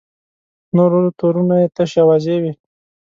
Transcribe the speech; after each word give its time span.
نور 0.75 0.91
تورونه 1.19 1.55
یې 1.61 1.67
تشې 1.75 1.99
اوازې 2.03 2.35
وې. 2.41 2.51